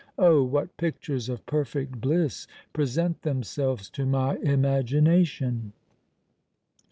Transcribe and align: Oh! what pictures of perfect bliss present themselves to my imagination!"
Oh! 0.17 0.41
what 0.41 0.77
pictures 0.77 1.29
of 1.29 1.45
perfect 1.45 2.01
bliss 2.01 2.47
present 2.73 3.21
themselves 3.21 3.87
to 3.91 4.03
my 4.07 4.37
imagination!" 4.37 5.73